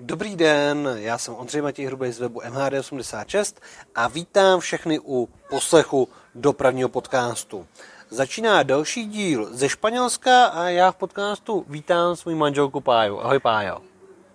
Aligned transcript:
Dobrý 0.00 0.36
den, 0.36 0.88
já 0.94 1.18
jsem 1.18 1.34
Ondřej 1.34 1.62
Matěj 1.62 1.86
Hrubej 1.86 2.12
z 2.12 2.18
webu 2.18 2.40
MHD86 2.40 3.54
a 3.94 4.08
vítám 4.08 4.60
všechny 4.60 4.98
u 4.98 5.28
poslechu 5.50 6.08
dopravního 6.34 6.88
podcastu. 6.88 7.66
Začíná 8.10 8.62
další 8.62 9.06
díl 9.06 9.48
ze 9.50 9.68
Španělska 9.68 10.46
a 10.46 10.68
já 10.68 10.92
v 10.92 10.96
podcastu 10.96 11.64
vítám 11.68 12.16
svou 12.16 12.34
manželku 12.34 12.80
Páju. 12.80 13.20
Ahoj 13.20 13.38
Pájo. 13.38 13.78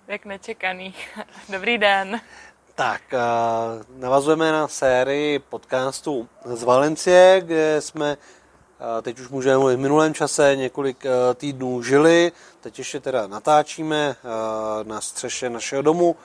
Jak 0.07 0.25
nečekaný. 0.25 0.93
Dobrý 1.49 1.77
den. 1.77 2.21
Tak, 2.75 3.01
navazujeme 3.95 4.51
na 4.51 4.67
sérii 4.67 5.39
podcastu 5.39 6.27
z 6.45 6.63
Valencie, 6.63 7.41
kde 7.45 7.81
jsme 7.81 8.17
teď 9.01 9.19
už 9.19 9.29
můžeme 9.29 9.57
mluvit 9.57 9.75
v 9.75 9.79
minulém 9.79 10.13
čase 10.13 10.55
několik 10.55 11.03
týdnů 11.35 11.83
žili, 11.83 12.31
teď 12.61 12.77
ještě 12.77 12.99
teda 12.99 13.27
natáčíme 13.27 14.15
na 14.83 15.01
střeše 15.01 15.49
našeho 15.49 15.81
domu 15.81 16.15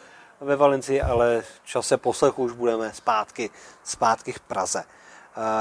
ve 0.41 0.57
Valencii, 0.57 1.03
ale 1.03 1.43
v 1.43 1.67
čase 1.67 1.97
poslechu 1.97 2.43
už 2.43 2.53
budeme 2.53 2.93
zpátky, 2.93 3.51
zpátky 3.85 4.33
v 4.33 4.41
Praze. 4.41 4.85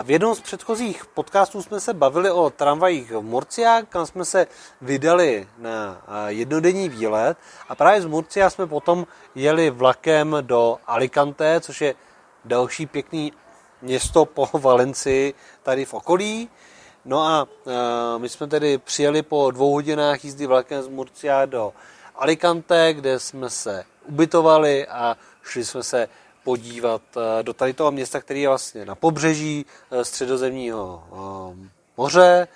V 0.03 0.11
jednom 0.11 0.35
z 0.35 0.39
předchozích 0.39 1.05
podcastů 1.05 1.63
jsme 1.63 1.79
se 1.79 1.93
bavili 1.93 2.31
o 2.31 2.49
tramvajích 2.49 3.11
v 3.11 3.21
Murcia, 3.21 3.81
kam 3.81 4.05
jsme 4.05 4.25
se 4.25 4.47
vydali 4.81 5.47
na 5.57 6.01
jednodenní 6.27 6.89
výlet 6.89 7.37
a 7.69 7.75
právě 7.75 8.01
z 8.01 8.05
Murcia 8.05 8.49
jsme 8.49 8.67
potom 8.67 9.07
jeli 9.35 9.69
vlakem 9.69 10.37
do 10.41 10.77
Alicante, 10.87 11.59
což 11.61 11.81
je 11.81 11.95
další 12.45 12.85
pěkný 12.85 13.33
město 13.81 14.25
po 14.25 14.49
Valencii 14.59 15.33
tady 15.63 15.85
v 15.85 15.93
okolí. 15.93 16.49
No 17.07 17.21
a 17.21 17.47
my 18.17 18.29
jsme 18.29 18.47
tedy 18.47 18.77
přijeli 18.77 19.21
po 19.21 19.51
dvou 19.51 19.73
hodinách 19.73 20.25
jízdy 20.25 20.45
vlakem 20.45 20.83
z 20.83 20.87
Murcia 20.87 21.45
do 21.45 21.73
Alicante, 22.15 22.93
kde 22.93 23.19
jsme 23.19 23.49
se 23.49 23.85
ubytovali 24.05 24.87
a 24.87 25.17
šli 25.43 25.65
jsme 25.65 25.83
se 25.83 26.09
podívat 26.43 27.01
do 27.41 27.53
tady 27.53 27.73
toho 27.73 27.91
města, 27.91 28.21
který 28.21 28.41
je 28.41 28.47
vlastně 28.47 28.85
na 28.85 28.95
pobřeží 28.95 29.65
středozemního 30.03 31.03
moře 31.97 32.47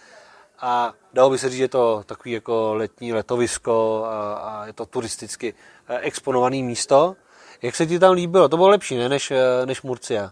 a 0.60 0.94
dalo 1.14 1.30
by 1.30 1.38
se 1.38 1.50
říct, 1.50 1.58
že 1.58 1.64
je 1.64 1.68
to 1.68 2.04
takový 2.06 2.32
jako 2.32 2.74
letní 2.74 3.14
letovisko 3.14 4.04
a, 4.06 4.34
a 4.34 4.66
je 4.66 4.74
to 4.74 4.86
turisticky 4.86 5.54
exponované 6.00 6.58
místo. 6.58 7.16
Jak 7.62 7.76
se 7.76 7.86
ti 7.86 8.00
tam 8.00 8.14
líbilo? 8.14 8.50
To 8.50 8.58
bylo 8.58 8.70
lepší, 8.70 8.98
ne, 8.98 9.10
než, 9.10 9.34
než 9.66 9.82
Murcia? 9.82 10.32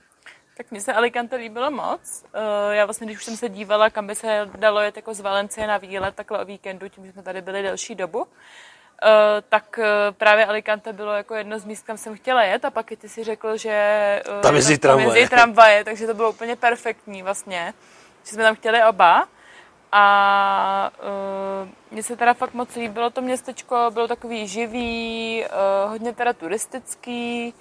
Tak 0.60 0.72
mně 0.72 0.82
se 0.82 0.94
Alicante 0.94 1.36
líbilo 1.36 1.72
moc. 1.72 2.26
Já 2.72 2.86
vlastně, 2.86 3.06
když 3.06 3.18
už 3.18 3.26
jsem 3.26 3.38
se 3.38 3.50
dívala, 3.50 3.90
kam 3.90 4.08
by 4.08 4.16
se 4.16 4.50
dalo 4.58 4.80
jet 4.80 4.96
jako 4.96 5.14
z 5.14 5.20
Valencie 5.20 5.68
na 5.68 5.78
výlet, 5.78 6.16
takhle 6.16 6.40
o 6.40 6.46
víkendu, 6.46 6.90
tím, 6.90 7.06
že 7.06 7.12
jsme 7.12 7.24
tady 7.24 7.42
byli 7.42 7.62
delší 7.62 7.96
dobu, 7.96 8.28
tak 9.50 9.80
právě 10.18 10.46
Alicante 10.46 10.94
bylo 10.94 11.14
jako 11.14 11.36
jedno 11.36 11.60
z 11.60 11.66
míst, 11.66 11.86
kam 11.86 11.98
jsem 11.98 12.16
chtěla 12.16 12.44
jet 12.44 12.66
a 12.66 12.70
pak 12.70 12.92
i 12.92 12.98
ty 12.98 13.10
si 13.10 13.24
řekl, 13.24 13.58
že 13.58 14.22
tam 14.42 14.56
jezdí 14.56 14.78
tramvaje. 14.78 15.08
Tam 15.08 15.16
jezdí 15.16 15.30
tramvaje, 15.30 15.84
takže 15.84 16.08
to 16.08 16.14
bylo 16.14 16.30
úplně 16.30 16.56
perfektní 16.56 17.24
vlastně, 17.24 17.74
že 18.26 18.32
jsme 18.32 18.44
tam 18.44 18.56
chtěli 18.56 18.84
oba. 18.84 19.28
A 19.92 20.92
uh, 21.64 21.70
mně 21.92 22.04
se 22.04 22.16
teda 22.16 22.34
fakt 22.34 22.54
moc 22.54 22.76
líbilo 22.76 23.10
to 23.10 23.22
městečko, 23.22 23.92
bylo 23.94 24.08
takový 24.08 24.48
živý, 24.48 25.46
uh, 25.46 25.92
hodně 25.92 26.14
teda 26.14 26.34
turistický, 26.34 27.54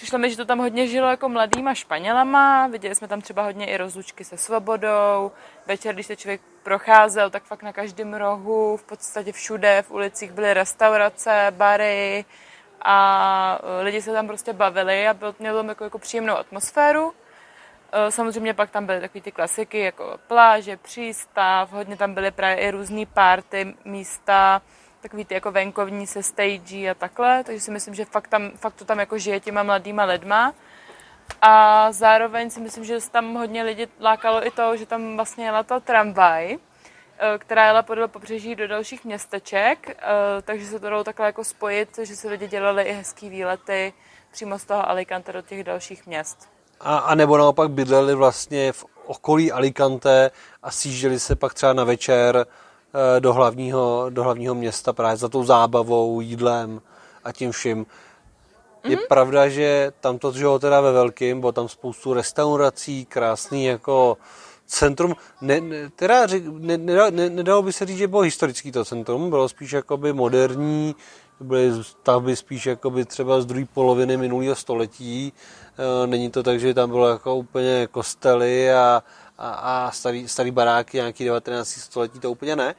Přišlo 0.00 0.18
mi, 0.18 0.30
že 0.30 0.36
to 0.36 0.44
tam 0.44 0.58
hodně 0.58 0.86
žilo 0.86 1.10
jako 1.10 1.28
mladýma 1.28 1.74
Španělama, 1.74 2.66
viděli 2.66 2.94
jsme 2.94 3.08
tam 3.08 3.20
třeba 3.20 3.42
hodně 3.42 3.66
i 3.66 3.76
rozlučky 3.76 4.24
se 4.24 4.36
svobodou, 4.36 5.32
večer, 5.66 5.94
když 5.94 6.06
se 6.06 6.16
člověk 6.16 6.40
procházel, 6.62 7.30
tak 7.30 7.42
fakt 7.42 7.62
na 7.62 7.72
každém 7.72 8.14
rohu, 8.14 8.76
v 8.76 8.82
podstatě 8.82 9.32
všude, 9.32 9.82
v 9.82 9.90
ulicích 9.90 10.32
byly 10.32 10.54
restaurace, 10.54 11.46
bary 11.50 12.24
a 12.82 13.58
e, 13.62 13.82
lidi 13.82 14.02
se 14.02 14.12
tam 14.12 14.26
prostě 14.26 14.52
bavili 14.52 15.08
a 15.08 15.14
bylo, 15.14 15.34
mělo 15.38 15.56
tam 15.56 15.68
jako, 15.68 15.84
jako 15.84 15.98
příjemnou 15.98 16.36
atmosféru. 16.36 17.12
E, 17.92 18.10
samozřejmě 18.10 18.54
pak 18.54 18.70
tam 18.70 18.86
byly 18.86 19.00
takové 19.00 19.20
ty 19.20 19.32
klasiky, 19.32 19.78
jako 19.78 20.18
pláže, 20.26 20.76
přístav, 20.76 21.72
hodně 21.72 21.96
tam 21.96 22.14
byly 22.14 22.30
právě 22.30 22.56
i 22.56 22.70
různé 22.70 23.06
párty, 23.06 23.74
místa, 23.84 24.62
takový 25.00 25.24
ty 25.24 25.34
jako 25.34 25.50
venkovní 25.50 26.06
se 26.06 26.22
stage 26.22 26.90
a 26.90 26.94
takhle, 26.94 27.44
takže 27.44 27.60
si 27.60 27.70
myslím, 27.70 27.94
že 27.94 28.04
fakt, 28.04 28.28
tam, 28.28 28.50
fakt 28.50 28.74
to 28.74 28.84
tam 28.84 28.98
jako 28.98 29.18
žije 29.18 29.40
těma 29.40 29.62
mladýma 29.62 30.04
lidma. 30.04 30.54
A 31.42 31.92
zároveň 31.92 32.50
si 32.50 32.60
myslím, 32.60 32.84
že 32.84 32.98
tam 33.10 33.34
hodně 33.34 33.62
lidí 33.62 33.86
lákalo 34.00 34.46
i 34.46 34.50
to, 34.50 34.76
že 34.76 34.86
tam 34.86 35.16
vlastně 35.16 35.44
jela 35.44 35.62
ta 35.62 35.80
tramvaj, 35.80 36.54
eh, 36.54 37.38
která 37.38 37.66
jela 37.66 37.82
podle 37.82 38.08
pobřeží 38.08 38.54
do 38.54 38.68
dalších 38.68 39.04
městeček, 39.04 39.90
eh, 39.90 39.96
takže 40.42 40.66
se 40.66 40.80
to 40.80 40.90
dalo 40.90 41.04
takhle 41.04 41.26
jako 41.26 41.44
spojit, 41.44 41.98
že 42.02 42.16
se 42.16 42.28
lidi 42.28 42.48
dělali 42.48 42.82
i 42.82 42.92
hezký 42.92 43.28
výlety 43.28 43.92
přímo 44.30 44.58
z 44.58 44.64
toho 44.64 44.88
Alicante 44.88 45.32
do 45.32 45.42
těch 45.42 45.64
dalších 45.64 46.06
měst. 46.06 46.48
A, 46.80 46.98
a 46.98 47.14
nebo 47.14 47.38
naopak 47.38 47.70
bydleli 47.70 48.14
vlastně 48.14 48.72
v 48.72 48.84
okolí 49.06 49.52
Alicante 49.52 50.30
a 50.62 50.70
sjížděli 50.70 51.20
se 51.20 51.36
pak 51.36 51.54
třeba 51.54 51.72
na 51.72 51.84
večer 51.84 52.46
do 53.18 53.32
hlavního, 53.32 54.06
do 54.10 54.22
hlavního 54.22 54.54
města 54.54 54.92
právě 54.92 55.16
za 55.16 55.28
tou 55.28 55.44
zábavou, 55.44 56.20
jídlem 56.20 56.80
a 57.24 57.32
tím 57.32 57.52
vším. 57.52 57.86
Je 58.84 58.96
mm-hmm. 58.96 59.06
pravda, 59.08 59.48
že 59.48 59.92
tam 60.00 60.18
to 60.18 60.32
žilo 60.32 60.58
teda 60.58 60.80
ve 60.80 60.92
velkým, 60.92 61.40
bylo 61.40 61.52
tam 61.52 61.68
spoustu 61.68 62.14
restaurací, 62.14 63.04
krásný 63.04 63.64
jako 63.64 64.16
centrum, 64.66 65.16
ne, 65.40 65.60
ne, 65.60 65.90
teda 65.96 66.26
ne, 66.58 66.78
ne, 66.78 67.10
ne, 67.10 67.30
nedalo 67.30 67.62
by 67.62 67.72
se 67.72 67.86
říct, 67.86 67.98
že 67.98 68.08
bylo 68.08 68.22
historický 68.22 68.72
to 68.72 68.84
centrum, 68.84 69.30
bylo 69.30 69.48
spíš 69.48 69.72
jakoby 69.72 70.12
moderní, 70.12 70.96
byly 71.40 71.84
stavby 71.84 72.36
spíš 72.36 72.66
jakoby 72.66 73.04
třeba 73.04 73.40
z 73.40 73.46
druhé 73.46 73.64
poloviny 73.74 74.16
minulého 74.16 74.54
století, 74.54 75.32
eh, 75.32 76.06
není 76.06 76.30
to 76.30 76.42
tak, 76.42 76.60
že 76.60 76.74
tam 76.74 76.90
bylo 76.90 77.08
jako 77.08 77.36
úplně 77.36 77.88
kostely 77.90 78.72
a, 78.72 79.02
a, 79.40 79.50
a 79.50 79.90
starý, 79.90 80.28
starý 80.28 80.50
baráky, 80.50 80.96
nějaký 80.96 81.24
19. 81.24 81.68
století, 81.68 82.20
to 82.20 82.30
úplně 82.30 82.56
ne. 82.56 82.74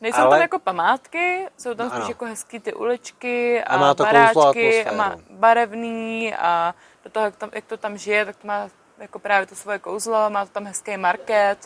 Nejsou 0.00 0.20
ale... 0.20 0.30
tam 0.30 0.40
jako 0.40 0.58
památky, 0.58 1.46
jsou 1.58 1.74
tam 1.74 1.90
spíš 1.90 2.08
jako 2.08 2.24
hezký 2.24 2.60
ty 2.60 2.74
uličky 2.74 3.64
a, 3.64 3.74
a 3.74 3.76
má 3.76 3.94
to 3.94 4.02
baráčky 4.02 4.84
a 4.84 4.92
má 4.92 5.16
barevný 5.30 6.34
a 6.34 6.74
do 7.04 7.10
toho, 7.10 7.24
jak, 7.24 7.36
tam, 7.36 7.50
jak 7.52 7.64
to 7.64 7.76
tam 7.76 7.98
žije, 7.98 8.24
tak 8.24 8.36
to 8.36 8.46
má 8.46 8.68
jako 8.98 9.18
právě 9.18 9.46
to 9.46 9.54
svoje 9.54 9.78
kouzlo, 9.78 10.30
má 10.30 10.44
to 10.44 10.52
tam 10.52 10.64
hezký 10.64 10.96
market, 10.96 11.58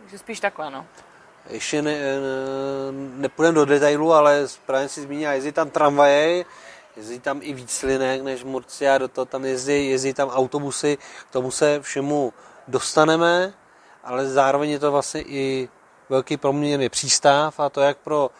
takže 0.00 0.18
spíš 0.18 0.40
takhle, 0.40 0.70
no. 0.70 0.86
Ještě 1.50 1.82
ne, 1.82 1.92
ne, 1.92 2.10
nepůjdeme 2.92 3.54
do 3.54 3.64
detailu, 3.64 4.12
ale 4.12 4.48
správně 4.48 4.88
si 4.88 5.00
zmínila, 5.00 5.32
jezdí 5.32 5.52
tam 5.52 5.70
tramvaje, 5.70 6.44
jezdí 6.96 7.20
tam 7.20 7.40
i 7.42 7.52
víc 7.52 7.82
linek 7.82 8.22
než 8.22 8.44
Murcia, 8.44 8.98
do 8.98 9.08
toho 9.08 9.24
tam 9.24 9.44
jezdí, 9.44 9.90
jezdí 9.90 10.14
tam 10.14 10.28
autobusy, 10.28 10.98
k 11.30 11.32
tomu 11.32 11.50
se 11.50 11.80
všemu 11.80 12.32
dostaneme, 12.68 13.52
ale 14.04 14.28
zároveň 14.28 14.70
je 14.70 14.78
to 14.78 14.92
vlastně 14.92 15.22
i 15.22 15.68
velký 16.08 16.36
proměrný 16.36 16.88
přístav 16.88 17.60
a 17.60 17.68
to 17.68 17.80
jak 17.80 17.98
pro 17.98 18.30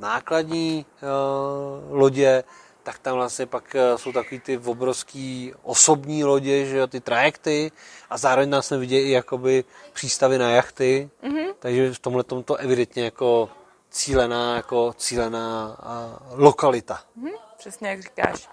nákladní 0.00 0.86
uh, 1.02 1.98
lodě, 1.98 2.44
tak 2.82 2.98
tam 2.98 3.14
vlastně 3.14 3.46
pak 3.46 3.64
uh, 3.74 3.98
jsou 3.98 4.12
takový 4.12 4.40
ty 4.40 4.58
obrovský 4.58 5.54
osobní 5.62 6.24
lodě, 6.24 6.66
že 6.66 6.76
jo, 6.76 6.86
ty 6.86 7.00
trajekty 7.00 7.72
a 8.10 8.18
zároveň 8.18 8.50
nás 8.50 8.70
nevidí 8.70 8.96
i 8.96 9.10
jakoby 9.10 9.64
přístavy 9.92 10.38
na 10.38 10.50
jachty, 10.50 11.10
mm-hmm. 11.22 11.54
takže 11.58 11.94
v 11.94 11.98
tomhle 11.98 12.24
to 12.24 12.56
evidentně 12.56 13.04
jako 13.04 13.48
cílená, 13.90 14.56
jako 14.56 14.92
cílená 14.96 15.76
uh, 16.32 16.40
lokalita. 16.40 17.00
Mm-hmm. 17.22 17.47
Přesně 17.58 17.88
jak 17.88 18.02
říkáš. 18.02 18.48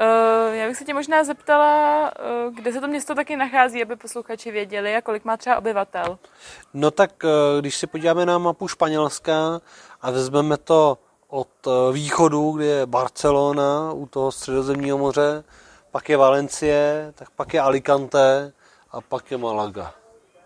Uh, 0.00 0.54
já 0.54 0.68
bych 0.68 0.76
se 0.76 0.84
tě 0.84 0.94
možná 0.94 1.24
zeptala, 1.24 2.12
uh, 2.46 2.54
kde 2.54 2.72
se 2.72 2.80
to 2.80 2.88
město 2.88 3.14
taky 3.14 3.36
nachází, 3.36 3.82
aby 3.82 3.96
posluchači 3.96 4.50
věděli 4.50 4.96
a 4.96 5.02
kolik 5.02 5.24
má 5.24 5.36
třeba 5.36 5.58
obyvatel. 5.58 6.18
No 6.74 6.90
tak 6.90 7.10
uh, 7.24 7.60
když 7.60 7.76
se 7.76 7.86
podíváme 7.86 8.26
na 8.26 8.38
mapu 8.38 8.68
Španělska 8.68 9.60
a 10.00 10.10
vezmeme 10.10 10.56
to 10.56 10.98
od 11.28 11.48
východu, 11.92 12.52
kde 12.52 12.66
je 12.66 12.86
Barcelona 12.86 13.92
u 13.92 14.06
toho 14.06 14.32
středozemního 14.32 14.98
moře, 14.98 15.44
pak 15.90 16.08
je 16.08 16.16
Valencie, 16.16 17.12
tak 17.14 17.30
pak 17.30 17.54
je 17.54 17.60
Alicante 17.60 18.52
a 18.90 19.00
pak 19.00 19.30
je 19.30 19.38
Malaga. 19.38 19.94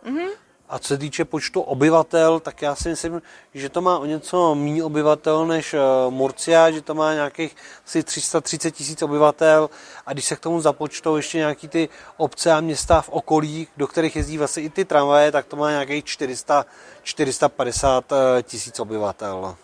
Mm-hmm. 0.04 0.28
A 0.72 0.78
co 0.78 0.88
se 0.88 0.98
týče 0.98 1.24
počtu 1.24 1.60
obyvatel, 1.60 2.40
tak 2.40 2.62
já 2.62 2.74
si 2.74 2.88
myslím, 2.88 3.22
že 3.54 3.68
to 3.68 3.80
má 3.80 3.98
o 3.98 4.04
něco 4.04 4.54
méně 4.54 4.84
obyvatel 4.84 5.46
než 5.46 5.74
eh, 5.74 5.78
Murcia, 6.10 6.70
že 6.70 6.82
to 6.82 6.94
má 6.94 7.14
nějakých 7.14 7.56
asi 7.86 8.02
330 8.02 8.70
tisíc 8.70 9.02
obyvatel 9.02 9.70
a 10.06 10.12
když 10.12 10.24
se 10.24 10.36
k 10.36 10.40
tomu 10.40 10.60
započtou 10.60 11.16
ještě 11.16 11.38
nějaký 11.38 11.68
ty 11.68 11.88
obce 12.16 12.52
a 12.52 12.60
města 12.60 13.00
v 13.00 13.08
okolí, 13.08 13.68
do 13.76 13.86
kterých 13.86 14.16
jezdí 14.16 14.38
vlastně 14.38 14.62
i 14.62 14.70
ty 14.70 14.84
tramvaje, 14.84 15.32
tak 15.32 15.46
to 15.46 15.56
má 15.56 15.70
nějakých 15.70 16.04
400, 16.04 16.66
450 17.02 18.12
eh, 18.12 18.42
tisíc 18.42 18.80
obyvatel. 18.80 19.56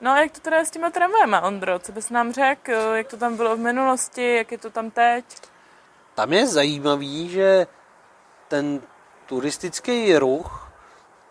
No 0.00 0.10
a 0.10 0.20
jak 0.20 0.32
to 0.32 0.40
teda 0.40 0.56
je 0.56 0.64
s 0.64 0.70
těma 0.70 0.90
tramvajema, 0.90 1.40
Ondro? 1.40 1.78
Co 1.78 1.92
bys 1.92 2.10
nám 2.10 2.32
řekl? 2.32 2.72
Jak 2.72 3.06
to 3.06 3.16
tam 3.16 3.36
bylo 3.36 3.56
v 3.56 3.58
minulosti? 3.58 4.34
Jak 4.34 4.52
je 4.52 4.58
to 4.58 4.70
tam 4.70 4.90
teď? 4.90 5.24
Tam 6.14 6.32
je 6.32 6.46
zajímavý, 6.46 7.28
že 7.28 7.66
ten 8.48 8.80
turistický 9.28 10.18
ruch 10.18 10.68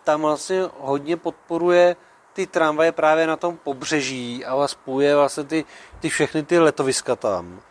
tam 0.04 0.22
vlastně 0.22 0.64
hodně 0.80 1.18
podporuje 1.18 1.96
ty 2.34 2.48
tramvaje 2.48 2.92
právě 2.92 3.28
na 3.28 3.36
tom 3.36 3.58
pobřeží 3.58 4.46
a 4.46 4.68
spojuje 4.68 5.16
vlastně 5.16 5.44
ty, 5.44 5.66
ty 6.00 6.10
všechny 6.10 6.44
ty 6.44 6.60
letoviska 6.60 7.16
tam. 7.16 7.62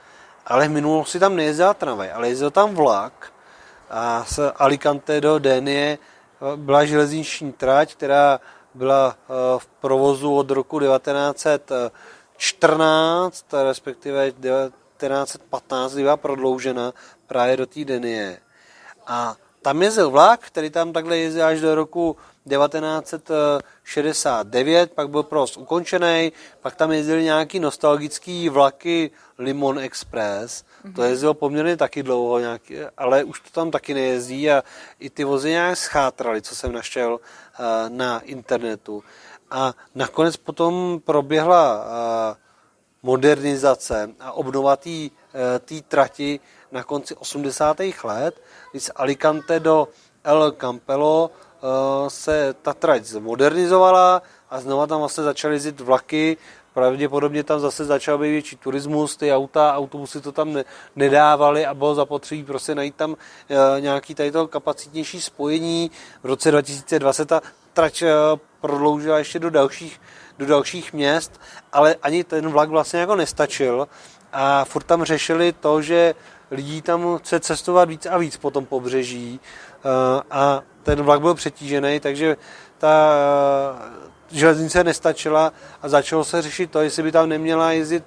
Ale 0.46 0.68
v 0.68 0.70
minulosti 0.70 1.18
tam 1.18 1.36
nejezdila 1.36 1.74
tramvaj, 1.74 2.12
ale 2.12 2.28
jezdil 2.28 2.50
tam 2.50 2.74
vlak 2.74 3.32
a 3.90 4.24
z 4.28 4.38
Alicante 4.56 5.20
do 5.20 5.38
Dénie 5.38 5.98
byla 6.56 6.84
železniční 6.84 7.52
trať, 7.52 7.94
která 7.94 8.40
byla 8.74 9.16
eh, 9.16 9.18
v 9.58 9.66
provozu 9.66 10.34
od 10.34 10.50
roku 10.50 10.80
1914, 10.80 13.46
respektive 13.62 14.32
1915, 14.32 15.92
kdy 15.92 16.02
byla 16.02 16.16
prodloužena 16.16 16.92
právě 17.26 17.56
do 17.56 17.66
té 17.66 17.84
Denie. 17.84 18.40
A 19.06 19.36
tam 19.66 19.82
jezdil 19.82 20.10
vlak, 20.10 20.46
který 20.46 20.70
tam 20.70 20.92
takhle 20.92 21.18
jezdil 21.18 21.46
až 21.46 21.60
do 21.60 21.74
roku 21.74 22.16
1969, 22.48 24.92
pak 24.92 25.10
byl 25.10 25.22
prost 25.22 25.56
ukončený, 25.56 26.32
pak 26.60 26.76
tam 26.76 26.92
jezdili 26.92 27.24
nějaký 27.24 27.60
nostalgický 27.60 28.48
vlaky 28.48 29.10
Limon 29.38 29.78
Express, 29.78 30.62
mm-hmm. 30.62 30.94
to 30.94 31.02
jezdilo 31.02 31.34
poměrně 31.34 31.76
taky 31.76 32.02
dlouho, 32.02 32.38
nějaký, 32.38 32.74
ale 32.96 33.24
už 33.24 33.40
to 33.40 33.50
tam 33.50 33.70
taky 33.70 33.94
nejezdí 33.94 34.50
a 34.50 34.62
i 34.98 35.10
ty 35.10 35.24
vozy 35.24 35.50
nějak 35.50 35.76
schátraly, 35.76 36.42
co 36.42 36.56
jsem 36.56 36.72
našel 36.72 37.12
uh, 37.12 37.18
na 37.88 38.20
internetu. 38.20 39.04
A 39.50 39.74
nakonec 39.94 40.36
potom 40.36 41.00
proběhla 41.04 41.76
uh, 41.76 41.82
modernizace 43.02 44.10
a 44.20 44.32
obnova 44.32 44.76
té 44.76 44.90
uh, 44.90 45.08
trati 45.88 46.40
na 46.72 46.82
konci 46.82 47.14
80. 47.14 47.76
let, 48.04 48.42
kdy 48.70 48.80
z 48.80 48.90
Alicante 48.96 49.60
do 49.60 49.88
El 50.24 50.52
Campelo 50.52 51.30
Eh, 51.56 52.10
se 52.10 52.54
ta 52.62 52.74
trať 52.74 53.04
zmodernizovala 53.04 54.22
a 54.50 54.60
znova 54.60 54.86
tam 54.86 54.98
vlastně 54.98 55.24
začaly 55.24 55.54
jezdit 55.54 55.80
vlaky, 55.80 56.36
pravděpodobně 56.74 57.44
tam 57.44 57.60
zase 57.60 57.84
začal 57.84 58.18
být 58.18 58.30
větší 58.30 58.56
turismus, 58.56 59.16
ty 59.16 59.32
auta, 59.32 59.74
autobusy 59.74 60.20
to 60.20 60.32
tam 60.32 60.52
ne, 60.52 60.64
nedávali 60.96 61.66
a 61.66 61.74
bylo 61.74 61.94
zapotřebí 61.94 62.44
prostě 62.44 62.74
najít 62.74 62.94
tam 62.94 63.16
e, 63.48 63.80
nějaký 63.80 64.14
tady 64.14 64.32
to 64.32 64.48
kapacitnější 64.48 65.20
spojení. 65.20 65.90
V 66.22 66.26
roce 66.26 66.50
2020 66.50 67.26
ta 67.26 67.40
trať 67.72 68.02
e, 68.02 68.12
prodloužila 68.60 69.18
ještě 69.18 69.38
do 69.38 69.50
dalších, 69.50 70.00
do 70.38 70.46
dalších 70.46 70.92
měst, 70.92 71.40
ale 71.72 71.96
ani 72.02 72.24
ten 72.24 72.48
vlak 72.48 72.68
vlastně 72.68 73.00
jako 73.00 73.16
nestačil 73.16 73.88
a 74.32 74.64
furt 74.64 74.84
tam 74.84 75.04
řešili 75.04 75.52
to, 75.52 75.82
že 75.82 76.14
lidí 76.50 76.82
tam 76.82 77.18
chce 77.18 77.40
cestovat 77.40 77.88
víc 77.88 78.06
a 78.06 78.18
víc 78.18 78.36
po 78.36 78.50
tom 78.50 78.66
pobřeží 78.66 79.40
e, 79.40 80.22
a 80.30 80.62
ten 80.82 81.02
vlak 81.02 81.20
byl 81.20 81.34
přetížený, 81.34 82.00
takže 82.00 82.36
ta 82.78 83.12
eh, 84.30 84.38
železnice 84.38 84.84
nestačila 84.84 85.52
a 85.82 85.88
začalo 85.88 86.24
se 86.24 86.42
řešit 86.42 86.70
to, 86.70 86.80
jestli 86.80 87.02
by 87.02 87.12
tam 87.12 87.28
neměla 87.28 87.72
jezdit 87.72 88.04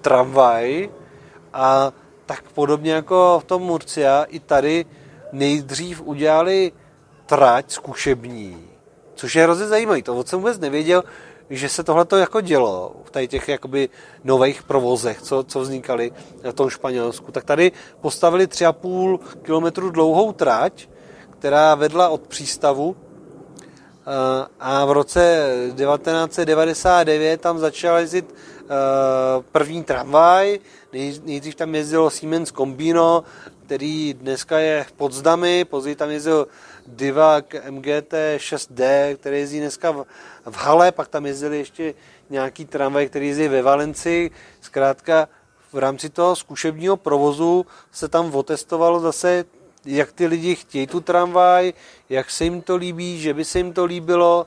tramvaj 0.00 0.88
a 1.52 1.92
tak 2.26 2.42
podobně 2.42 2.92
jako 2.92 3.40
v 3.42 3.44
tom 3.44 3.62
Murcia 3.62 4.24
i 4.28 4.40
tady 4.40 4.86
nejdřív 5.32 6.02
udělali 6.02 6.72
trať 7.26 7.70
zkušební, 7.70 8.68
což 9.14 9.34
je 9.34 9.42
hrozně 9.42 9.66
zajímavé. 9.66 10.02
To 10.02 10.24
jsem 10.24 10.38
vůbec 10.38 10.58
nevěděl, 10.58 11.04
že 11.50 11.68
se 11.68 11.84
tohle 11.84 12.06
jako 12.16 12.40
dělo 12.40 12.92
v 13.04 13.10
tady 13.10 13.28
těch 13.28 13.48
jakoby 13.48 13.88
nových 14.24 14.62
provozech, 14.62 15.22
co, 15.22 15.42
co 15.42 15.60
vznikaly 15.60 16.12
na 16.44 16.52
tom 16.52 16.70
Španělsku. 16.70 17.32
Tak 17.32 17.44
tady 17.44 17.72
postavili 18.00 18.46
3,5 18.46 19.18
kilometru 19.42 19.90
dlouhou 19.90 20.32
trať, 20.32 20.88
která 21.38 21.74
vedla 21.74 22.08
od 22.08 22.26
přístavu 22.26 22.96
eh, 22.96 24.46
a 24.60 24.84
v 24.84 24.92
roce 24.92 25.50
1999 25.76 27.40
tam 27.40 27.58
začal 27.58 27.96
jezdit 27.96 28.34
eh, 28.34 28.64
první 29.52 29.84
tramvaj, 29.84 30.58
nejdřív 31.24 31.54
tam 31.54 31.74
jezdilo 31.74 32.10
Siemens 32.10 32.52
Combino, 32.52 33.24
který 33.68 34.14
dneska 34.14 34.58
je 34.58 34.84
v 34.84 34.92
Podzdami, 34.92 35.64
později 35.64 35.96
tam 35.96 36.10
jezdil 36.10 36.48
Divac 36.86 37.44
MGT 37.70 38.12
6D, 38.36 39.16
který 39.16 39.38
jezdí 39.38 39.60
dneska 39.60 39.90
v, 39.90 40.04
v 40.50 40.56
Hale, 40.56 40.92
pak 40.92 41.08
tam 41.08 41.26
jezdili 41.26 41.58
ještě 41.58 41.94
nějaký 42.30 42.64
tramvaj, 42.64 43.08
který 43.08 43.28
jezdí 43.28 43.48
ve 43.48 43.62
Valenci. 43.62 44.30
Zkrátka 44.60 45.28
v 45.72 45.78
rámci 45.78 46.08
toho 46.08 46.36
zkušebního 46.36 46.96
provozu 46.96 47.66
se 47.92 48.08
tam 48.08 48.34
otestovalo 48.34 49.00
zase 49.00 49.44
jak 49.84 50.12
ty 50.12 50.26
lidi 50.26 50.54
chtějí 50.54 50.86
tu 50.86 51.00
tramvaj, 51.00 51.72
jak 52.08 52.30
se 52.30 52.44
jim 52.44 52.62
to 52.62 52.76
líbí, 52.76 53.20
že 53.20 53.34
by 53.34 53.44
se 53.44 53.58
jim 53.58 53.72
to 53.72 53.84
líbilo. 53.84 54.46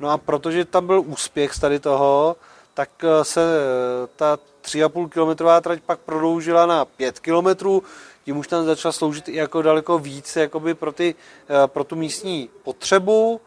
No 0.00 0.08
a 0.10 0.18
protože 0.18 0.64
tam 0.64 0.86
byl 0.86 1.00
úspěch 1.06 1.54
z 1.54 1.60
tady 1.60 1.78
toho, 1.78 2.36
tak 2.74 2.90
eh, 3.04 3.24
se 3.24 3.40
eh, 3.40 4.08
ta 4.16 4.38
3,5 4.62 5.08
kilometrová 5.08 5.60
trať 5.60 5.80
pak 5.86 5.98
prodloužila 6.00 6.66
na 6.66 6.84
5 6.84 7.20
kilometrů, 7.20 7.82
tím 8.24 8.36
už 8.36 8.48
tam 8.48 8.64
začala 8.64 8.92
sloužit 8.92 9.28
i 9.28 9.36
jako 9.36 9.62
daleko 9.62 9.98
víc 9.98 10.36
jakoby 10.36 10.74
pro, 10.74 10.92
ty, 10.92 11.14
eh, 11.48 11.66
pro 11.66 11.84
tu 11.84 11.96
místní 11.96 12.50
potřebu 12.62 13.40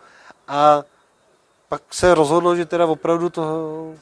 a 0.47 0.83
pak 1.69 1.81
se 1.91 2.15
rozhodlo, 2.15 2.55
že 2.55 2.65
teda 2.65 2.85
opravdu 2.85 3.29
to 3.29 3.43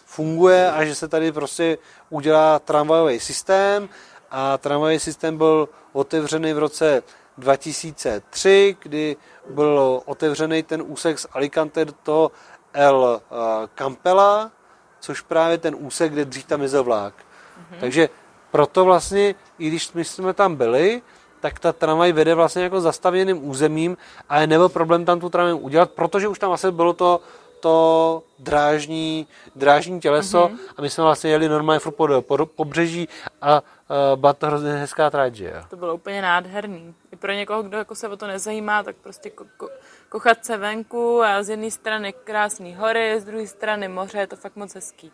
funguje 0.06 0.72
a 0.72 0.86
že 0.86 0.96
se 0.96 1.08
tady 1.08 1.32
prostě 1.32 1.78
udělá 2.10 2.60
tramvajový 2.60 3.20
systém 3.20 3.90
a 4.32 4.58
tramvajový 4.58 5.00
systém 5.00 5.38
byl 5.38 5.70
otevřený 5.94 6.54
v 6.54 6.58
roce 6.58 7.04
2003, 7.38 8.78
kdy 8.80 9.16
byl 9.50 10.02
otevřený 10.06 10.64
ten 10.64 10.84
úsek 10.86 11.20
z 11.20 11.28
Alicante 11.32 11.86
do 11.86 11.94
toho 12.04 12.32
El 12.74 13.22
eh, 13.22 13.36
Campela, 13.76 14.52
což 15.00 15.22
právě 15.22 15.58
ten 15.58 15.76
úsek, 15.80 16.12
kde 16.12 16.26
dřív 16.26 16.46
tam 16.46 16.62
jezdil 16.62 16.84
vlák. 16.84 17.14
Mm-hmm. 17.14 17.80
Takže 17.80 18.10
proto 18.54 18.86
vlastně, 18.86 19.36
i 19.60 19.68
když 19.68 19.94
my 19.94 20.06
jsme 20.06 20.34
tam 20.34 20.56
byli, 20.56 21.02
tak 21.40 21.60
ta 21.60 21.74
tramvaj 21.74 22.12
vede 22.14 22.36
vlastně 22.36 22.64
jako 22.64 22.82
zastavěným 22.82 23.50
územím 23.50 23.98
a 24.30 24.46
nebyl 24.46 24.70
problém 24.70 25.06
tam 25.06 25.20
tu 25.20 25.30
tramvaj 25.30 25.54
udělat, 25.54 25.92
protože 25.92 26.28
už 26.28 26.40
tam 26.40 26.50
vlastně 26.50 26.72
bylo 26.72 26.94
to 26.94 27.22
to 27.60 28.24
drážní, 28.40 29.28
drážní 29.56 30.00
těleso 30.00 30.48
mm-hmm. 30.48 30.74
a 30.78 30.82
my 30.82 30.90
jsme 30.90 31.04
vlastně 31.04 31.30
jeli 31.30 31.50
normálně 31.50 31.80
furt 31.80 31.92
po, 31.92 32.22
po 32.22 32.46
pobřeží 32.46 33.10
a 33.42 33.62
uh, 33.62 34.20
byla 34.20 34.34
to 34.34 34.48
hrozně 34.48 34.72
hezká 34.72 35.10
tráť, 35.10 35.34
že 35.36 35.46
jo? 35.46 35.64
To 35.70 35.76
bylo 35.76 35.96
úplně 35.96 36.22
nádherný. 36.22 36.96
I 37.12 37.16
pro 37.16 37.32
někoho, 37.32 37.64
kdo 37.64 37.78
jako 37.78 37.96
se 37.96 38.08
o 38.08 38.18
to 38.18 38.28
nezajímá, 38.28 38.84
tak 38.84 38.96
prostě 38.96 39.30
ko- 39.30 39.48
ko- 39.58 39.70
kochat 40.10 40.46
se 40.46 40.58
venku 40.58 41.24
a 41.24 41.44
z 41.44 41.50
jedné 41.50 41.72
strany 41.72 42.14
krásné 42.24 42.76
hory, 42.76 43.20
z 43.20 43.24
druhé 43.24 43.48
strany 43.48 43.88
moře, 43.88 44.18
je 44.18 44.28
to 44.28 44.36
fakt 44.36 44.56
moc 44.56 44.76
hezký. 44.76 45.12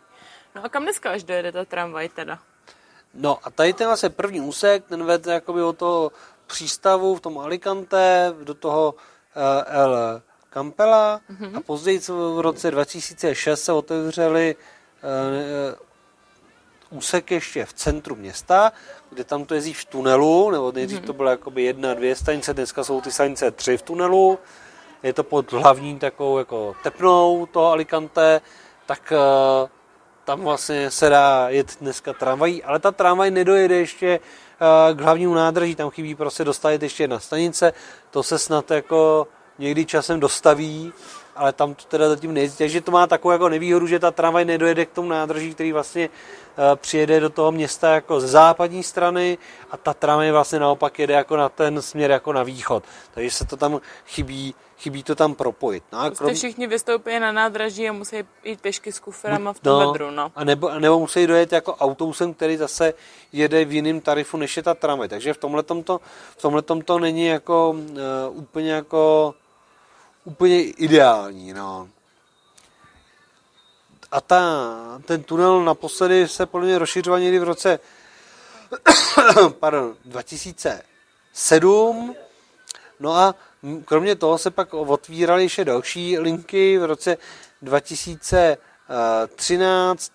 No 0.54 0.64
a 0.64 0.68
kam 0.68 0.82
dneska 0.82 1.10
až 1.10 1.24
dojede 1.24 1.52
ta 1.52 1.64
tramvaj 1.64 2.08
teda? 2.08 2.38
No 3.14 3.38
a 3.42 3.50
tady 3.50 3.72
ten 3.72 3.86
vlastně 3.86 4.08
první 4.08 4.40
úsek, 4.40 4.84
ten 4.88 5.04
vede 5.04 5.32
jakoby 5.32 5.62
od 5.62 5.78
toho 5.78 6.12
přístavu 6.46 7.14
v 7.14 7.20
tom 7.20 7.38
Alicante 7.38 8.34
do 8.44 8.54
toho 8.54 8.94
uh, 8.94 9.00
El 9.66 10.22
Kampela 10.50 11.20
mm-hmm. 11.30 11.56
a 11.56 11.60
později 11.60 12.00
v 12.08 12.40
roce 12.40 12.70
2006 12.70 13.64
se 13.64 13.72
otevřeli 13.72 14.54
uh, 14.54 16.98
úsek 16.98 17.30
ještě 17.30 17.64
v 17.64 17.72
centru 17.72 18.16
města, 18.16 18.72
kde 19.10 19.24
tam 19.24 19.44
to 19.44 19.54
jezdí 19.54 19.72
v 19.72 19.84
tunelu, 19.84 20.50
nebo 20.50 20.72
nejdřív 20.72 21.00
mm-hmm. 21.00 21.06
to 21.06 21.12
bylo 21.12 21.30
jakoby 21.30 21.62
jedna, 21.62 21.94
dvě 21.94 22.16
stanice, 22.16 22.54
dneska 22.54 22.84
jsou 22.84 23.00
ty 23.00 23.10
stanice 23.10 23.50
tři 23.50 23.76
v 23.76 23.82
tunelu. 23.82 24.38
Je 25.02 25.12
to 25.12 25.24
pod 25.24 25.52
hlavní 25.52 25.98
takovou 25.98 26.38
jako 26.38 26.74
tepnou 26.82 27.46
toho 27.46 27.70
Alicante, 27.70 28.40
tak 28.86 29.12
uh, 29.12 29.68
tam 30.30 30.40
vlastně 30.40 30.90
se 30.90 31.08
dá 31.08 31.48
jet 31.48 31.76
dneska 31.80 32.12
tramvají, 32.12 32.62
ale 32.62 32.78
ta 32.78 32.90
tramvaj 32.92 33.30
nedojede 33.30 33.74
ještě 33.74 34.20
uh, 34.20 34.96
k 34.96 35.00
hlavnímu 35.00 35.34
nádraží, 35.34 35.74
tam 35.74 35.90
chybí 35.90 36.14
prostě 36.14 36.44
dostavit 36.44 36.82
ještě 36.82 37.02
jedna 37.02 37.18
stanice, 37.18 37.72
to 38.10 38.22
se 38.22 38.38
snad 38.38 38.70
jako 38.70 39.26
někdy 39.58 39.84
časem 39.84 40.20
dostaví, 40.20 40.92
ale 41.36 41.52
tam 41.52 41.74
to 41.74 41.84
teda 41.84 42.08
zatím 42.08 42.34
nejezdí. 42.34 42.58
Takže 42.58 42.80
to 42.80 42.90
má 42.90 43.06
takovou 43.06 43.32
jako 43.32 43.48
nevýhodu, 43.48 43.86
že 43.86 43.98
ta 43.98 44.10
tramvaj 44.10 44.44
nedojede 44.44 44.86
k 44.86 44.92
tomu 44.92 45.08
nádraží, 45.08 45.54
který 45.54 45.72
vlastně 45.72 46.08
uh, 46.08 46.64
přijede 46.76 47.20
do 47.20 47.30
toho 47.30 47.52
města 47.52 47.94
jako 47.94 48.20
z 48.20 48.24
západní 48.24 48.82
strany 48.82 49.38
a 49.70 49.76
ta 49.76 49.94
tramvaj 49.94 50.30
vlastně 50.30 50.58
naopak 50.58 50.98
jede 50.98 51.14
jako 51.14 51.36
na 51.36 51.48
ten 51.48 51.82
směr 51.82 52.10
jako 52.10 52.32
na 52.32 52.42
východ. 52.42 52.84
Takže 53.14 53.30
se 53.30 53.44
to 53.44 53.56
tam 53.56 53.80
chybí, 54.06 54.54
chybí 54.78 55.02
to 55.02 55.14
tam 55.14 55.34
propojit. 55.34 55.84
No 55.92 55.98
a 55.98 56.02
prostě 56.06 56.24
krom... 56.24 56.34
všichni 56.34 56.66
vystoupí 56.66 57.18
na 57.18 57.32
nádraží 57.32 57.88
a 57.88 57.92
musí 57.92 58.16
jít 58.44 58.60
pěšky 58.60 58.92
s 58.92 59.00
kuferama 59.00 59.52
v 59.52 59.60
tom 59.60 59.80
no, 59.80 59.86
vedru. 59.86 60.10
No. 60.10 60.32
A 60.34 60.44
nebo, 60.44 60.70
nebo 60.78 60.98
musí 60.98 61.26
dojet 61.26 61.52
jako 61.52 61.74
autobusem, 61.74 62.34
který 62.34 62.56
zase 62.56 62.94
jede 63.32 63.64
v 63.64 63.72
jiném 63.72 64.00
tarifu, 64.00 64.36
než 64.36 64.56
je 64.56 64.62
ta 64.62 64.74
tramvaj. 64.74 65.08
Takže 65.08 65.34
v 65.34 65.38
tomhle 65.38 65.62
to, 65.62 66.00
v 66.36 66.42
tomhletom 66.42 66.82
to 66.82 66.98
není 66.98 67.26
jako 67.26 67.70
uh, 67.70 68.38
úplně 68.38 68.72
jako 68.72 69.34
úplně 70.24 70.62
ideální. 70.62 71.52
No. 71.52 71.88
A 74.12 74.20
ta, 74.20 74.42
ten 75.04 75.22
tunel 75.22 75.64
naposledy 75.64 76.28
se 76.28 76.46
podle 76.46 76.66
mě 76.66 76.78
rozšiřoval 76.78 77.20
někdy 77.20 77.38
v 77.38 77.42
roce 77.42 77.78
pardon, 79.60 79.96
2007. 80.04 82.14
No 83.00 83.16
a 83.16 83.34
kromě 83.84 84.16
toho 84.16 84.38
se 84.38 84.50
pak 84.50 84.74
otvíraly 84.74 85.42
ještě 85.42 85.64
další 85.64 86.18
linky. 86.18 86.78
V 86.78 86.84
roce 86.84 87.16
2013 87.62 90.12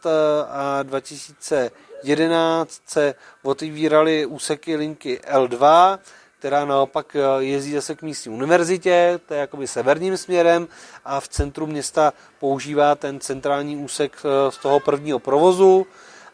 a 0.50 0.84
2011 0.84 2.82
se 2.86 3.16
otevíraly 3.44 4.26
úseky 4.26 4.76
linky 4.76 5.20
L2, 5.32 6.00
která 6.40 6.66
naopak 6.66 7.18
jezdí 7.40 7.74
zase 7.74 7.96
k 7.96 8.02
místní 8.02 8.32
univerzitě, 8.32 9.20
to 9.26 9.34
je 9.34 9.40
jakoby 9.40 9.68
severním 9.68 10.18
směrem 10.18 10.68
a 11.06 11.20
v 11.20 11.28
centru 11.28 11.68
města 11.68 12.14
používá 12.40 12.96
ten 12.96 13.20
centrální 13.20 13.78
úsek 13.78 14.22
z 14.50 14.58
toho 14.58 14.80
prvního 14.80 15.20
provozu 15.20 15.88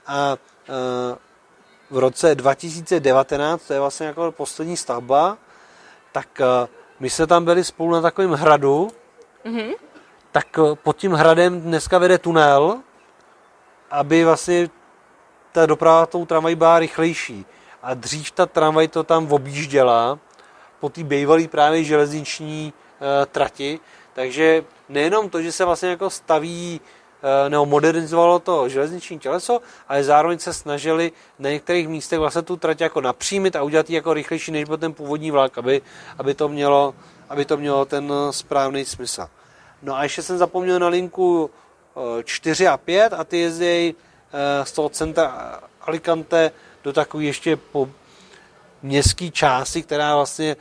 a 0.08 0.38
v 1.90 1.98
roce 1.98 2.36
2019, 2.36 3.68
to 3.68 3.74
je 3.74 3.80
vlastně 3.80 4.06
jako 4.06 4.32
poslední 4.32 4.78
stavba, 4.78 5.38
tak 6.12 6.42
my 7.00 7.10
jsme 7.10 7.28
tam 7.28 7.46
byli 7.46 7.64
spolu 7.64 7.92
na 7.92 8.02
takovém 8.02 8.32
hradu, 8.32 8.92
mm-hmm. 9.46 9.76
tak 10.32 10.48
pod 10.74 10.98
tím 10.98 11.12
hradem 11.12 11.62
dneska 11.62 11.98
vede 11.98 12.18
tunel, 12.18 12.80
aby 13.92 14.26
vlastně 14.26 14.70
ta 15.52 15.66
doprava 15.66 16.06
tou 16.06 16.26
tramvají 16.26 16.56
byla 16.56 16.80
rychlejší. 16.80 17.46
A 17.84 17.94
dřív 17.94 18.32
ta 18.32 18.46
tramvaj 18.46 18.88
to 18.88 19.04
tam 19.04 19.32
objížděla 19.32 20.20
po 20.80 20.90
té 20.90 21.04
bývalé 21.04 21.48
právě 21.48 21.84
železniční 21.84 22.74
e, 22.74 23.26
trati, 23.26 23.80
takže 24.14 24.64
nejenom 24.90 25.30
to, 25.30 25.42
že 25.42 25.52
se 25.52 25.66
vlastně 25.66 25.90
jako 25.90 26.10
staví 26.10 26.82
Eh, 27.24 27.50
nebo 27.50 27.66
modernizovalo 27.66 28.40
to 28.40 28.70
železniční 28.70 29.20
těleso, 29.20 29.62
ale 29.88 30.04
zároveň 30.04 30.40
se 30.40 30.54
snažili 30.54 31.12
na 31.40 31.50
některých 31.50 31.88
místech 31.88 32.20
vlastně 32.20 32.42
tu 32.42 32.58
trať 32.58 32.82
jako 32.82 33.02
napřímit 33.02 33.56
a 33.56 33.64
udělat 33.64 33.90
ji 33.90 33.96
jako 33.96 34.14
rychlejší, 34.14 34.52
než 34.52 34.66
byl 34.66 34.78
ten 34.78 34.94
původní 34.94 35.32
vlak, 35.32 35.58
aby, 35.58 35.82
aby, 36.18 36.34
to, 36.34 36.50
mělo, 36.50 36.96
aby 37.30 37.46
to 37.46 37.58
mělo 37.58 37.86
ten 37.86 38.14
správný 38.32 38.86
smysl. 38.86 39.28
No 39.82 39.96
a 39.96 40.04
ještě 40.04 40.22
jsem 40.22 40.38
zapomněl 40.38 40.80
na 40.80 40.88
linku 40.88 41.50
4 42.24 42.66
eh, 42.66 42.70
a 42.70 42.78
5 42.78 43.14
a 43.14 43.24
ty 43.24 43.38
jezdí 43.38 43.96
z 44.64 44.72
toho 44.72 44.90
centra 44.90 45.60
Alicante 45.82 46.52
do 46.84 46.94
takové 46.94 47.24
ještě 47.24 47.56
po 47.56 47.90
městské 48.82 49.30
části, 49.30 49.84
která 49.84 50.16
vlastně 50.16 50.56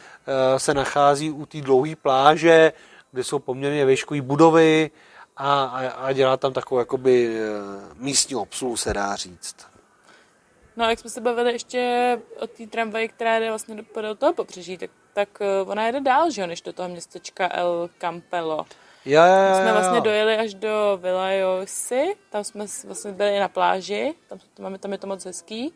se 0.57 0.75
nachází 0.75 1.31
u 1.31 1.47
té 1.47 1.61
dlouhé 1.61 1.97
pláže, 1.97 2.73
kde 3.13 3.25
jsou 3.25 3.39
poměrně 3.39 3.87
výškové 3.87 4.21
budovy, 4.21 4.91
a, 5.41 5.65
a, 5.65 5.89
a 5.89 6.13
dělá 6.13 6.37
tam 6.37 6.53
takovou 6.53 6.79
jakoby 6.79 7.37
eh, 7.37 7.49
místní 7.95 8.37
obsluhu, 8.37 8.77
se 8.77 8.95
dá 8.95 9.17
říct. 9.17 9.57
No 10.77 10.85
a 10.85 10.91
jak 10.91 10.99
jsme 10.99 11.11
se 11.11 11.21
bavili 11.21 11.53
ještě 11.53 12.19
o 12.41 12.47
té 12.47 12.67
tramvaji, 12.67 13.09
která 13.09 13.39
jde 13.39 13.49
vlastně 13.49 13.75
do, 13.75 14.03
do 14.03 14.15
toho 14.15 14.33
pobřeží, 14.33 14.79
tak, 14.79 14.91
tak 15.13 15.29
eh, 15.41 15.63
ona 15.63 15.87
jede 15.87 16.01
dál, 16.01 16.31
že 16.31 16.41
jo, 16.41 16.47
než 16.47 16.63
do 16.63 16.73
toho 16.73 16.89
městečka 16.89 17.49
El 17.53 17.91
Campello. 17.99 18.67
Jo, 19.05 19.23
jo, 19.23 19.49
jo, 19.49 19.55
jsme 19.55 19.73
vlastně 19.73 20.01
dojeli 20.01 20.37
až 20.37 20.55
do 20.55 20.99
Villajosi, 21.03 22.17
tam 22.31 22.45
jsme 22.45 22.67
vlastně 22.85 23.13
byli 23.13 23.41
na 23.41 23.49
pláži, 23.49 24.15
tam, 24.29 24.39
tam, 24.39 24.65
máme, 24.65 24.79
tam 24.79 24.93
je 24.93 24.99
to 24.99 25.07
moc 25.07 25.25
hezký, 25.25 25.75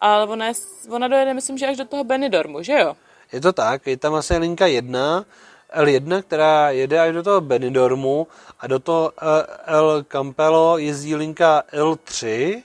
ale 0.00 0.26
ona, 0.26 0.46
ona 0.90 1.08
dojede, 1.08 1.34
myslím, 1.34 1.58
že 1.58 1.66
až 1.66 1.76
do 1.76 1.84
toho 1.84 2.04
Benidormu, 2.04 2.62
že 2.62 2.72
jo? 2.72 2.96
Je 3.32 3.40
to 3.40 3.52
tak, 3.52 3.86
je 3.86 3.96
tam 3.96 4.12
vlastně 4.12 4.38
linka 4.38 4.66
jedna, 4.66 5.24
L1, 5.74 6.22
která 6.22 6.70
jede 6.70 7.00
až 7.00 7.14
do 7.14 7.22
toho 7.22 7.40
Benidormu 7.40 8.26
a 8.60 8.66
do 8.66 8.78
toho 8.78 9.12
eh, 9.22 9.46
El 9.66 10.04
Campello 10.08 10.78
jezdí 10.78 11.14
linka 11.14 11.62
L3 11.72 12.62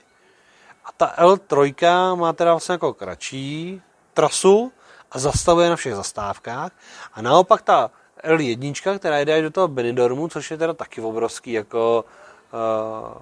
a 0.84 0.92
ta 0.96 1.14
L3 1.18 2.16
má 2.16 2.32
teda 2.32 2.52
vlastně 2.52 2.72
jako 2.72 2.94
kratší 2.94 3.82
trasu 4.14 4.72
a 5.10 5.18
zastavuje 5.18 5.70
na 5.70 5.76
všech 5.76 5.94
zastávkách 5.94 6.72
a 7.14 7.22
naopak 7.22 7.62
ta 7.62 7.90
L1, 8.24 8.98
která 8.98 9.18
jede 9.18 9.34
až 9.34 9.42
do 9.42 9.50
toho 9.50 9.68
Benidormu, 9.68 10.28
což 10.28 10.50
je 10.50 10.58
teda 10.58 10.72
taky 10.74 11.00
obrovský 11.00 11.52
jako 11.52 12.04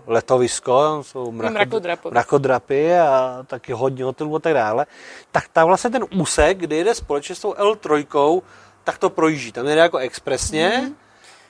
letovisko, 0.06 0.82
tam 0.82 1.04
jsou 1.04 1.32
mrakod, 1.32 1.82
mrakodrapy 2.10 2.98
a 2.98 3.44
taky 3.46 3.72
hodně 3.72 4.04
hotelů 4.04 4.36
a 4.36 4.38
tak 4.38 4.54
dále, 4.54 4.86
tak 5.32 5.48
tam 5.48 5.66
vlastně 5.66 5.90
ten 5.90 6.04
úsek, 6.14 6.58
kde 6.58 6.76
jede 6.76 6.94
společně 6.94 7.34
s 7.34 7.40
tou 7.40 7.52
L3, 7.52 8.42
tak 8.84 8.98
to 8.98 9.10
projíždí. 9.10 9.52
Tam 9.52 9.66
jde 9.66 9.74
jako 9.74 9.98
expresně 9.98 10.70
mm-hmm. 10.70 10.94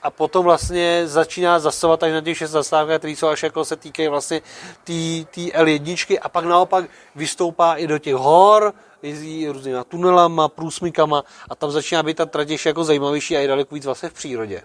a 0.01 0.09
potom 0.09 0.45
vlastně 0.45 1.07
začíná 1.07 1.59
zasovat 1.59 2.03
až 2.03 2.11
na 2.11 2.21
těch 2.21 2.37
šest 2.37 2.51
zastávkách, 2.51 2.97
které 2.97 3.11
jsou 3.11 3.27
až 3.27 3.43
jako 3.43 3.65
se 3.65 3.75
týkají 3.75 4.07
vlastně 4.07 4.41
té 4.83 4.93
L1 5.41 6.19
a 6.21 6.29
pak 6.29 6.45
naopak 6.45 6.85
vystoupá 7.15 7.75
i 7.75 7.87
do 7.87 7.99
těch 7.99 8.15
hor, 8.15 8.73
jezdí 9.03 9.47
různýma 9.47 9.83
tunelama, 9.83 10.47
průsmykama 10.47 11.23
a 11.49 11.55
tam 11.55 11.71
začíná 11.71 12.03
být 12.03 12.17
ta 12.17 12.25
trať 12.25 12.65
jako 12.65 12.83
zajímavější 12.83 13.37
a 13.37 13.39
je 13.39 13.47
daleko 13.47 13.75
víc 13.75 13.85
vlastně 13.85 14.09
v 14.09 14.13
přírodě. 14.13 14.63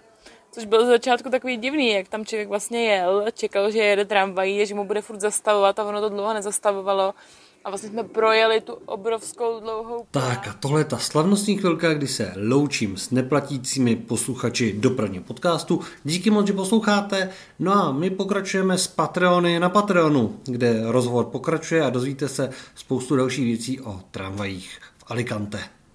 Což 0.57 0.65
bylo 0.65 0.85
z 0.85 0.87
začátku 0.87 1.29
takový 1.29 1.57
divný, 1.57 1.89
jak 1.89 2.07
tam 2.07 2.25
člověk 2.25 2.47
vlastně 2.47 2.85
jel, 2.85 3.25
čekal, 3.33 3.71
že 3.71 3.79
jede 3.79 4.05
tramvají, 4.05 4.65
že 4.65 4.75
mu 4.75 4.85
bude 4.85 5.01
furt 5.01 5.19
zastavovat 5.19 5.79
a 5.79 5.83
ono 5.83 6.01
to 6.01 6.09
dlouho 6.09 6.33
nezastavovalo 6.33 7.13
a 7.65 7.69
vlastně 7.69 7.89
jsme 7.89 8.03
projeli 8.03 8.61
tu 8.61 8.73
obrovskou 8.73 9.59
dlouhou. 9.59 10.05
Tak 10.11 10.47
a 10.47 10.53
tohle 10.53 10.81
je 10.81 10.85
ta 10.85 10.97
slavnostní 10.97 11.57
chvilka, 11.57 11.93
kdy 11.93 12.07
se 12.07 12.33
loučím 12.37 12.97
s 12.97 13.11
neplatícími 13.11 13.95
posluchači 13.95 14.73
dopravního 14.73 15.23
podcastu. 15.23 15.81
Díky 16.03 16.29
moc, 16.29 16.47
že 16.47 16.53
posloucháte. 16.53 17.29
No 17.59 17.73
a 17.73 17.91
my 17.91 18.09
pokračujeme 18.09 18.77
s 18.77 18.87
Patreony 18.87 19.59
na 19.59 19.69
Patreonu, 19.69 20.39
kde 20.43 20.81
rozhovor 20.85 21.25
pokračuje 21.25 21.83
a 21.83 21.89
dozvíte 21.89 22.27
se 22.27 22.49
spoustu 22.75 23.15
dalších 23.15 23.45
věcí 23.45 23.81
o 23.81 23.99
tramvajích 24.11 24.79
v 24.97 25.03
Alicante. 25.07 25.76